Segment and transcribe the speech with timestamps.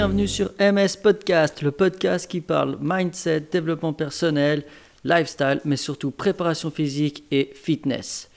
[0.00, 4.64] bienvenue sur MS Podcast, le podcast qui parle mindset, développement personnel,
[5.04, 8.30] lifestyle, mais surtout préparation physique et fitness.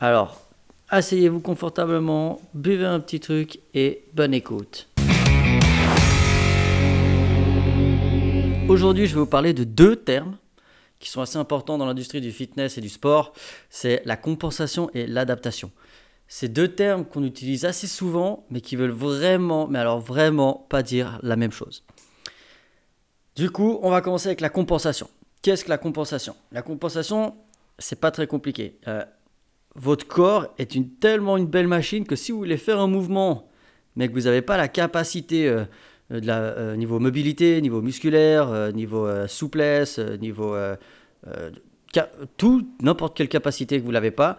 [0.00, 0.44] Alors,
[0.88, 4.88] asseyez-vous confortablement, buvez un petit truc et bonne écoute.
[8.68, 10.36] Aujourd'hui, je vais vous parler de deux termes
[10.98, 13.32] qui sont assez importants dans l'industrie du fitness et du sport.
[13.68, 15.70] C'est la compensation et l'adaptation.
[16.32, 20.84] C'est deux termes qu'on utilise assez souvent, mais qui veulent vraiment, mais alors vraiment pas
[20.84, 21.82] dire la même chose.
[23.34, 25.10] Du coup, on va commencer avec la compensation.
[25.42, 26.36] Qu'est-ce que la compensation?
[26.52, 27.34] La compensation,
[27.80, 28.78] c'est pas très compliqué.
[28.86, 29.04] Euh,
[29.74, 33.48] votre corps est une, tellement une belle machine que si vous voulez faire un mouvement,
[33.96, 35.64] mais que vous n'avez pas la capacité euh,
[36.10, 40.54] de la, euh, niveau mobilité, niveau musculaire, niveau souplesse, niveau
[42.36, 44.38] tout, n'importe quelle capacité que vous l'avez pas,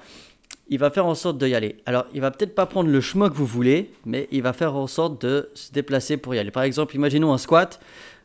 [0.69, 1.77] il va faire en sorte d'y aller.
[1.85, 4.75] Alors, il va peut-être pas prendre le chemin que vous voulez, mais il va faire
[4.75, 6.51] en sorte de se déplacer pour y aller.
[6.51, 7.79] Par exemple, imaginons un squat,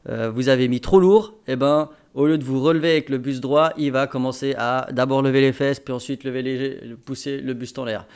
[0.08, 3.18] vous avez mis trop lourd, et eh ben au lieu de vous relever avec le
[3.18, 7.38] buste droit, il va commencer à d'abord lever les fesses, puis ensuite lever les, pousser
[7.38, 8.06] le buste en l'air.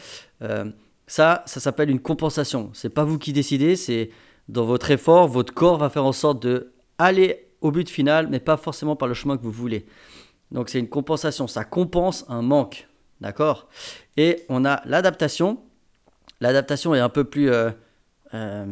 [0.41, 0.64] Euh,
[1.06, 2.70] ça, ça s'appelle une compensation.
[2.72, 4.08] C'est pas vous qui décidez, c'est
[4.48, 8.41] dans votre effort, votre corps va faire en sorte de aller au but final, mais
[8.41, 9.84] pas forcément par le chemin que vous voulez.
[10.50, 12.88] Donc c'est une compensation, ça compense un manque,
[13.20, 13.68] d'accord?
[14.16, 15.62] Et on a l'adaptation.
[16.40, 17.70] L'adaptation est un peu plus euh,
[18.34, 18.66] euh,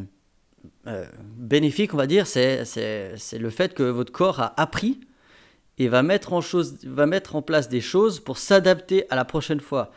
[1.37, 2.27] bénéfique, on va dire.
[2.27, 2.65] C'est
[3.33, 5.01] le fait que votre corps a appris
[5.79, 9.25] et va mettre en, chose, va mettre en place des choses pour s'adapter à la
[9.25, 9.93] prochaine fois.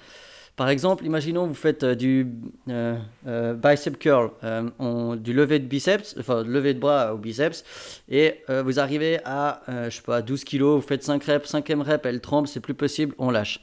[0.55, 2.27] Par exemple, imaginons vous faites euh, du
[2.69, 4.31] euh, euh, bicep curl,
[5.17, 7.63] du lever de biceps, enfin lever de bras au biceps,
[8.09, 12.05] et vous arrivez à, je sais pas, 12 kg, vous faites 5 reps, 5e rep,
[12.05, 13.61] elle tremble, c'est plus possible, on lâche.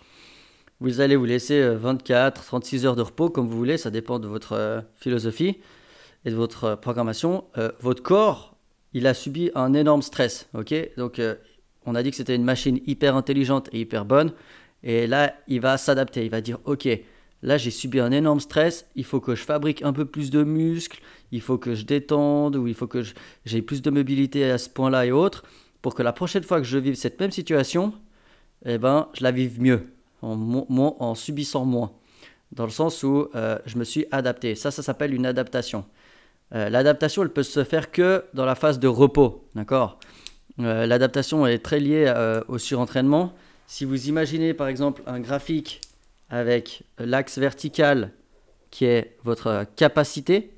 [0.80, 4.28] Vous allez vous laisser 24, 36 heures de repos, comme vous voulez, ça dépend de
[4.28, 5.58] votre philosophie
[6.24, 7.44] et de votre programmation.
[7.80, 8.56] votre corps,
[8.92, 10.74] il a subi un énorme stress, ok?
[10.96, 11.20] Donc
[11.84, 14.32] on a dit que c'était une machine hyper intelligente et hyper bonne.
[14.82, 16.24] Et là, il va s'adapter.
[16.24, 16.88] Il va dire, OK,
[17.42, 18.86] là, j'ai subi un énorme stress.
[18.94, 21.00] Il faut que je fabrique un peu plus de muscles.
[21.32, 23.02] Il faut que je détende ou il faut que
[23.44, 25.44] j'ai plus de mobilité à ce point-là et autres
[25.82, 27.92] pour que la prochaine fois que je vive cette même situation,
[28.64, 29.86] eh ben, je la vive mieux,
[30.22, 31.92] en, subissant moins.
[32.52, 34.54] Dans le sens où euh, je me suis adapté.
[34.54, 35.84] Ça, ça s'appelle une adaptation.
[36.54, 39.44] Euh, l'adaptation, elle peut se faire que dans la phase de repos.
[39.54, 39.98] D'accord?
[40.60, 42.12] Euh, l'adaptation est très liée
[42.48, 43.32] au surentraînement.
[43.66, 45.82] Si vous imaginez par exemple un graphique
[46.30, 48.12] avec l'axe vertical
[48.70, 50.54] qui est votre capacité,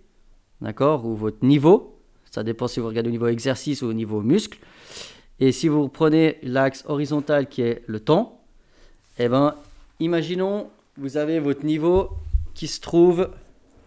[0.60, 1.98] d'accord, ou votre niveau,
[2.30, 4.58] ça dépend si vous regardez au niveau exercice ou au niveau muscle.
[5.40, 8.39] Et si vous prenez l'axe horizontal qui est le temps,
[9.24, 9.54] eh ben,
[10.00, 12.10] imaginons vous avez votre niveau
[12.54, 13.30] qui se trouve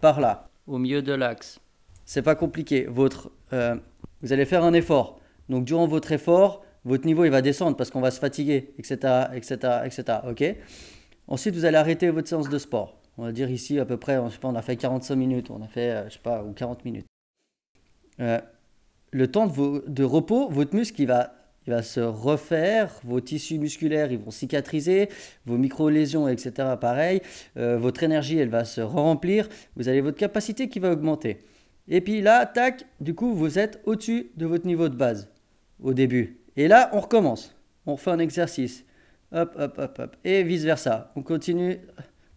[0.00, 1.60] par là, au milieu de l'axe.
[2.04, 2.86] C'est pas compliqué.
[2.88, 3.76] Votre, euh,
[4.22, 5.20] vous allez faire un effort.
[5.48, 9.26] Donc durant votre effort, votre niveau il va descendre parce qu'on va se fatiguer, etc.,
[9.34, 10.18] etc., etc.
[10.28, 10.44] Ok?
[11.26, 12.98] Ensuite, vous allez arrêter votre séance de sport.
[13.16, 15.50] On va dire ici à peu près, je sais pas, on a fait 45 minutes,
[15.50, 17.06] on a fait, euh, je sais pas, ou 40 minutes.
[18.20, 18.40] Euh,
[19.10, 21.32] le temps de, de, repos, votre muscle il va,
[21.66, 25.08] il va se refaire, vos tissus musculaires ils vont cicatriser,
[25.46, 26.52] vos micro-lésions, etc.
[26.80, 27.20] Pareil,
[27.56, 31.38] euh, votre énergie elle va se remplir, vous avez votre capacité qui va augmenter.
[31.88, 35.30] Et puis là, tac, du coup vous êtes au-dessus de votre niveau de base
[35.80, 36.40] au début.
[36.56, 37.54] Et là, on recommence.
[37.86, 38.84] On refait un exercice.
[39.32, 40.16] Hop, hop, hop, hop.
[40.24, 41.12] Et vice-versa.
[41.16, 41.78] On continue,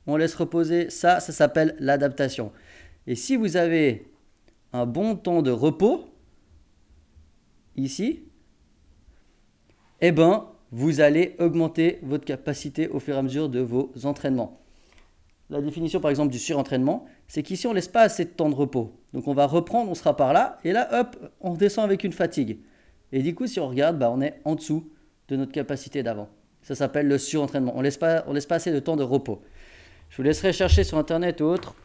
[0.08, 0.90] on laisse reposer.
[0.90, 2.52] Ça, ça s'appelle l'adaptation.
[3.06, 4.12] Et si vous avez
[4.74, 6.10] un bon temps de repos,
[7.76, 8.24] ici,
[10.02, 14.60] eh ben, vous allez augmenter votre capacité au fur et à mesure de vos entraînements.
[15.50, 18.50] La définition, par exemple, du surentraînement, c'est qu'ici, on ne laisse pas assez de temps
[18.50, 18.94] de repos.
[19.14, 22.12] Donc, on va reprendre, on sera par là, et là, hop, on descend avec une
[22.12, 22.58] fatigue.
[23.14, 24.90] Et du coup, si on regarde, bah, on est en dessous
[25.30, 26.28] de notre capacité d'avant.
[26.62, 27.72] Ça s'appelle le surentraînement.
[27.76, 29.42] On ne laisse, pas, laisse pas assez de temps de repos.
[30.10, 31.76] Je vous laisserai chercher sur Internet ou autre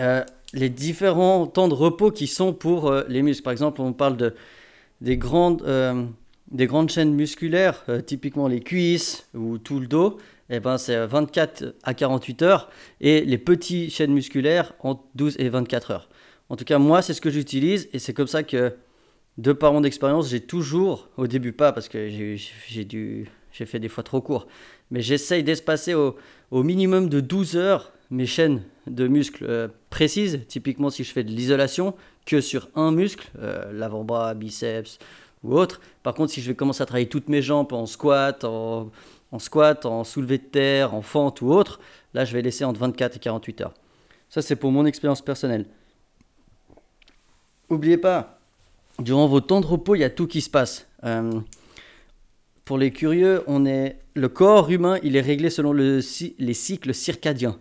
[0.00, 3.42] euh, les différents temps de repos qui sont pour euh, les muscles.
[3.42, 4.34] Par exemple, on parle de,
[5.00, 6.04] des, grandes, euh,
[6.50, 10.18] des grandes chaînes musculaires, typiquement les cuisses ou tout le dos.
[10.48, 12.70] Eh ben, c'est 24 à 48 heures.
[13.00, 16.08] Et les petites chaînes musculaires, entre 12 et 24 heures.
[16.48, 18.74] En tout cas, moi, c'est ce que j'utilise et c'est comme ça que
[19.38, 23.26] de par mon expérience, j'ai toujours, au début pas parce que j'ai
[23.66, 24.46] fait des fois trop court,
[24.90, 26.16] mais j'essaye d'espacer au,
[26.50, 31.24] au, minimum de 12 heures mes chaînes de muscles euh, précises, typiquement si je fais
[31.24, 31.94] de l'isolation,
[32.24, 34.98] que sur un muscle, euh, l'avant-bras, biceps
[35.52, 35.80] ou.
[36.02, 38.90] Par contre, si je vais commencer à travailler toutes mes jambes en squat, en,
[39.38, 41.80] squat, en soulevé de terre, en fente ou autre,
[42.14, 43.74] là je vais laisser entre 24 et 48 heures.
[44.28, 45.66] Ça c'est pour mon expérience personnelle.
[47.70, 48.38] N'oubliez pas,
[48.98, 50.86] durant vos temps de repos, il y a tout qui se passe.
[51.04, 51.40] Euh,
[52.64, 56.00] pour les curieux, on est, le corps humain, il est réglé selon le,
[56.38, 57.58] les cycles circadiens.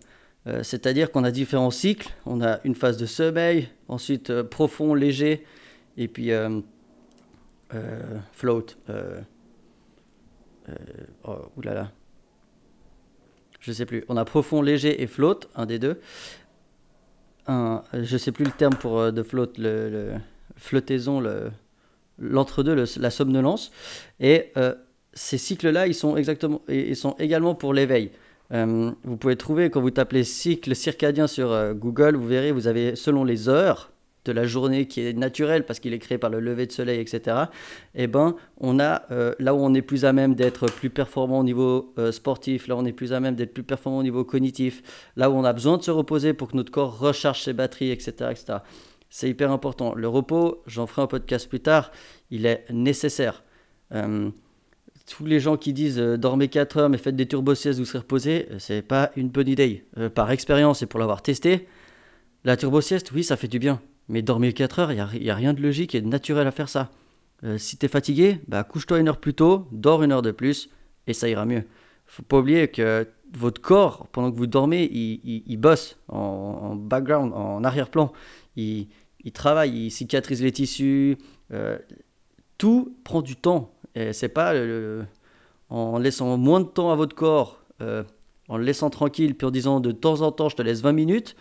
[0.48, 2.10] Euh, c'est-à-dire qu'on a différents cycles.
[2.26, 5.44] On a une phase de sommeil, ensuite euh, profond, léger,
[5.98, 6.32] et puis
[8.32, 8.66] float.
[11.24, 11.92] oh, oulala.
[13.60, 14.04] Je sais plus.
[14.10, 16.00] On a profond, léger et float, un des deux.
[17.48, 20.12] Un, je sais plus le terme pour de float, le, le
[20.56, 21.22] flottaison,
[22.20, 23.72] l'entre-deux, la somnolence.
[24.20, 24.52] Et
[25.14, 28.12] ces cycles-là, ils sont, exactement, ils sont également pour l'éveil.
[28.52, 32.68] Euh, vous pouvez trouver, quand vous tapez cycle circadien sur euh, Google, vous verrez, vous
[32.68, 33.92] avez selon les heures
[34.26, 37.00] de la journée qui est naturelle parce qu'il est créé par le lever de soleil,
[37.00, 37.38] etc.
[37.94, 41.40] Et ben, on a euh, là où on est plus à même d'être plus performant
[41.40, 44.24] au niveau sportif, là où on est plus à même d'être plus performant au niveau
[44.24, 44.82] cognitif,
[45.16, 47.92] là où on a besoin de se reposer pour que notre corps recharge ses batteries,
[47.92, 48.60] etc., etc.
[49.10, 49.94] C'est hyper important.
[49.96, 51.92] Le repos, j'en ferai un podcast plus tard,
[52.32, 53.44] il est nécessaire
[55.06, 58.00] tous les gens qui disent euh, dormez 4 heures mais faites des turbo-siestes, vous serez
[58.00, 59.86] reposé, euh, c'est pas une bonne idée.
[59.98, 61.68] Euh, par expérience et pour l'avoir testé,
[62.44, 63.82] la turbo-sieste, oui, ça fait du bien.
[64.08, 66.70] Mais dormir 4 heures, il n'y a, rien de logique et de naturel à faire
[66.70, 66.92] ça.
[67.58, 70.70] si tu es fatigué, bah, couche-toi une heure plus tôt, dors une heure de plus
[71.08, 71.64] et ça ira mieux.
[72.06, 77.64] faut pas oublier que votre corps, pendant que vous dormez, il, bosse en, background, en
[77.64, 78.14] arrière-plan.
[78.56, 78.88] Il,
[79.24, 81.18] il, travaille, il cicatrise les tissus.
[82.58, 84.54] tout prend du temps et c'est pas
[85.70, 88.04] en laissant moins de temps à votre corps, euh,
[88.48, 90.92] en le laissant tranquille, puis en disant de temps en temps je te laisse 20
[90.92, 91.36] minutes.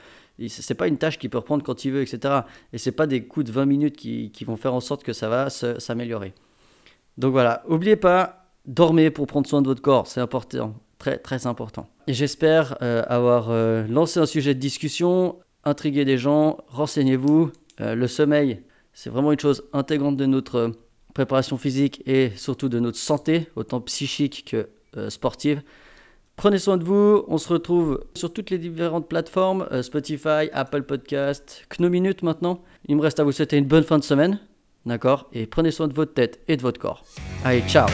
[0.48, 2.40] C'est pas une tâche qu'il peut reprendre quand il veut, etc.
[2.72, 5.28] Et c'est pas des coups de 20 minutes qui, vont faire en sorte que ça
[5.28, 6.34] va s'améliorer.
[7.18, 11.46] Donc voilà, n'oubliez pas, dormez pour prendre soin de votre corps, c'est important, très très
[11.46, 11.88] important.
[12.08, 17.52] Et j'espère euh, avoir euh, lancé un sujet de discussion, intrigué des gens, renseignez-vous.
[17.78, 20.72] le sommeil, c'est vraiment une chose intégrante de notre
[21.14, 25.62] préparation physique et surtout de notre santé, autant psychique que euh, sportive.
[26.36, 30.82] Prenez soin de vous, on se retrouve sur toutes les différentes plateformes, euh, Spotify, Apple
[30.82, 32.60] Podcast, Knominute maintenant.
[32.86, 34.40] Il me reste à vous souhaiter une bonne fin de semaine,
[34.84, 35.28] d'accord?
[35.32, 37.04] Et prenez soin de votre tête et de votre corps.
[37.44, 37.88] Allez, ciao